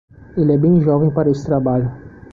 [0.35, 1.91] Ele é bem jovem para esse trabalho.